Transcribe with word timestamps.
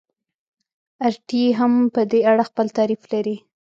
اریټي 1.05 1.43
هم 1.59 1.73
په 1.93 2.01
دې 2.11 2.19
اړه 2.31 2.43
خپل 2.49 2.67
تعریف 2.77 3.01
لري. 3.13 3.35